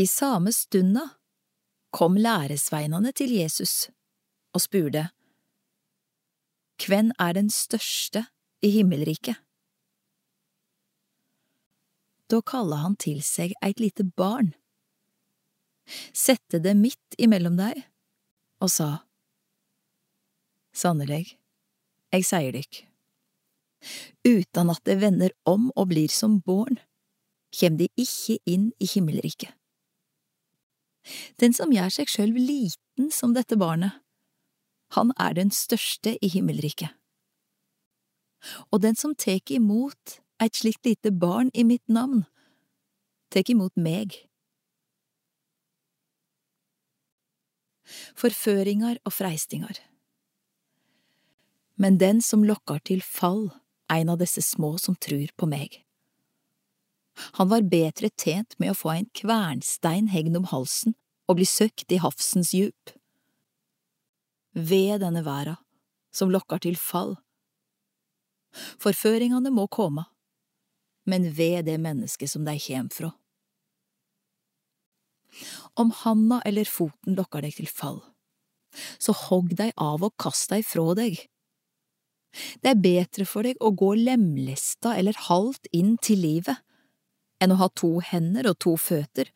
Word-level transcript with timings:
I 0.00 0.06
same 0.06 0.52
stunda 0.52 1.08
kom 1.90 2.14
læresveinane 2.16 3.10
til 3.12 3.34
Jesus 3.36 3.90
og 4.54 4.62
spurte, 4.64 5.10
Kven 6.80 7.10
er 7.20 7.34
den 7.36 7.50
største 7.52 8.22
i 8.64 8.70
himmelriket? 8.78 9.36
Da 12.32 12.40
kalla 12.40 12.80
han 12.86 12.96
til 12.96 13.20
seg 13.26 13.52
eit 13.60 13.82
lite 13.82 14.08
barn, 14.16 14.54
sette 16.16 16.62
det 16.64 16.78
midt 16.80 17.20
imellom 17.20 17.60
dei 17.60 17.74
og 18.64 18.72
sa, 18.72 18.90
Sannelig, 20.72 21.34
eg 22.14 22.24
sier 22.24 22.56
dykk, 22.56 22.84
utan 24.24 24.72
at 24.72 24.84
det 24.88 25.00
vender 25.04 25.36
om 25.44 25.68
og 25.74 25.92
blir 25.92 26.08
som 26.08 26.40
barn, 26.40 26.80
kjem 27.52 27.76
de 27.76 27.92
ikke 28.00 28.40
inn 28.48 28.70
i 28.80 28.88
himmelriket. 28.88 29.59
Den 31.40 31.54
som 31.56 31.72
gjør 31.72 31.92
seg 31.94 32.10
sjølv 32.12 32.38
liten 32.38 33.10
som 33.14 33.34
dette 33.34 33.56
barnet, 33.60 33.96
han 34.96 35.12
er 35.22 35.36
den 35.38 35.52
største 35.54 36.16
i 36.18 36.30
himmelriket. 36.32 36.90
Og 38.72 38.82
den 38.82 38.96
som 38.98 39.14
tek 39.14 39.52
imot 39.54 40.18
eit 40.40 40.56
slikt 40.56 40.86
lite 40.88 41.12
barn 41.12 41.52
i 41.54 41.64
mitt 41.66 41.84
navn, 41.88 42.24
tek 43.30 43.52
imot 43.52 43.76
meg. 43.76 44.16
Forføringar 48.18 49.00
og 49.04 49.12
freistingar 49.12 49.80
Men 51.74 51.98
den 51.98 52.20
som 52.22 52.44
lokkar 52.44 52.82
til 52.84 53.00
fall, 53.02 53.48
ein 53.90 54.10
av 54.12 54.20
disse 54.20 54.42
små 54.44 54.76
som 54.78 54.94
trur 54.94 55.32
på 55.36 55.48
meg. 55.50 55.80
Han 57.38 57.50
var 57.50 57.66
bedre 57.68 58.10
tjent 58.16 58.56
med 58.58 58.72
å 58.72 58.78
få 58.78 58.92
ein 58.94 59.08
kvernstein 59.16 60.10
hegn 60.12 60.38
om 60.38 60.48
halsen 60.50 60.96
og 61.30 61.38
bli 61.38 61.46
søkt 61.46 61.92
i 61.92 62.00
havsens 62.02 62.52
djup. 62.56 62.94
Ved 64.54 65.00
denne 65.04 65.22
verda, 65.26 65.58
som 66.10 66.32
lokkar 66.32 66.62
til 66.64 66.78
fall. 66.80 67.14
Forføringane 68.82 69.52
må 69.54 69.68
komme, 69.70 70.08
men 71.06 71.28
ved 71.36 71.68
det 71.70 71.78
mennesket 71.82 72.32
som 72.32 72.46
dei 72.46 72.58
kjem 72.58 72.90
fra. 72.92 73.12
Om 75.78 75.92
handa 76.02 76.40
eller 76.46 76.66
foten 76.66 77.14
lokkar 77.14 77.46
deg 77.46 77.54
til 77.60 77.70
fall, 77.70 78.00
så 78.98 79.14
hogg 79.26 79.54
dei 79.58 79.70
av 79.78 80.02
og 80.02 80.16
kast 80.18 80.50
dei 80.50 80.64
fra 80.66 80.96
deg. 80.98 81.20
Det 82.62 82.72
er 82.72 82.82
betre 82.82 83.26
for 83.26 83.46
deg 83.46 83.58
å 83.62 83.72
gå 83.74 83.94
lemlesta 83.98 84.96
eller 84.98 85.18
halvt 85.28 85.70
inn 85.74 85.96
til 86.02 86.22
livet 86.22 86.58
enn 87.40 87.54
å 87.54 87.60
ha 87.60 87.68
to 87.76 87.98
hender 88.04 88.50
og 88.50 88.58
to 88.62 88.74
føtter 88.80 89.30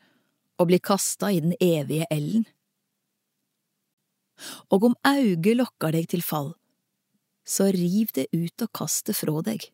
og 0.61 0.69
bli 0.71 0.79
kasta 0.79 1.33
i 1.33 1.41
den 1.43 1.55
evige 1.61 2.07
elden. 2.13 2.45
Og 4.71 4.91
om 4.91 4.99
auget 5.07 5.57
lokkar 5.59 5.95
deg 5.95 6.09
til 6.11 6.23
fall, 6.23 6.53
så 7.47 7.69
riv 7.75 8.13
det 8.17 8.29
ut 8.33 8.65
og 8.65 8.71
kast 8.75 9.07
det 9.09 9.17
fra 9.19 9.41
deg. 9.47 9.67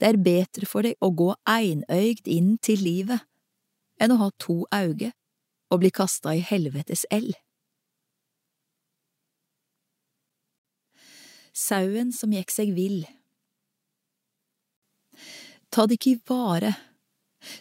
Det 0.00 0.08
er 0.08 0.20
betre 0.24 0.66
for 0.68 0.86
deg 0.86 0.96
å 1.04 1.10
gå 1.12 1.32
einøygd 1.48 2.30
inn 2.32 2.56
til 2.64 2.80
livet 2.82 3.26
enn 4.00 4.14
å 4.14 4.20
ha 4.22 4.30
to 4.40 4.62
auge 4.72 5.12
og 5.68 5.82
bli 5.82 5.90
kasta 5.92 6.32
i 6.34 6.42
helvetes 6.44 7.04
eld. 7.12 7.34
Sauen 11.52 12.12
som 12.14 12.32
gikk 12.32 12.52
seg 12.54 12.70
vill. 12.72 13.02
Ta 15.74 15.84
det 15.84 15.98
ikke 15.98 16.14
i 16.14 16.20
vare 16.30 16.72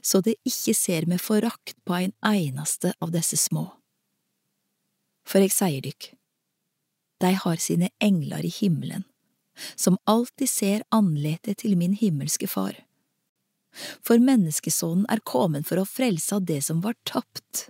så 0.01 0.21
det 0.25 0.37
ikke 0.47 0.73
ser 0.77 1.07
med 1.09 1.21
forakt 1.21 1.77
på 1.85 1.97
ein 1.97 2.13
einaste 2.25 2.93
av 3.01 3.13
disse 3.15 3.37
små. 3.37 3.69
For 5.27 5.43
eg 5.43 5.53
sier 5.53 5.83
dykk, 5.83 6.11
dei 7.21 7.33
har 7.35 7.61
sine 7.61 7.89
englar 8.03 8.45
i 8.45 8.51
himmelen, 8.53 9.05
som 9.75 9.97
alltid 10.05 10.49
ser 10.49 10.85
andletet 10.93 11.63
til 11.63 11.77
min 11.77 11.97
himmelske 11.97 12.47
Far. 12.47 12.77
For 14.05 14.21
menneskesonen 14.21 15.05
er 15.11 15.21
kommet 15.25 15.67
for 15.67 15.81
å 15.81 15.89
frelse 15.89 16.39
det 16.41 16.63
som 16.65 16.81
var 16.85 16.95
tapt. 17.05 17.67